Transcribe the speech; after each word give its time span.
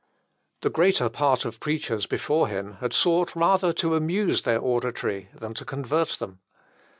The 0.61 0.71
greater 0.71 1.09
part 1.09 1.45
of 1.45 1.59
preachers 1.59 2.07
before 2.07 2.47
him 2.47 2.77
had 2.79 2.91
sought 2.91 3.35
rather 3.35 3.71
to 3.73 3.93
amuse 3.93 4.41
their 4.41 4.59
auditory 4.59 5.29
than 5.35 5.53
to 5.53 5.63
convert 5.63 6.17
them. 6.17 6.39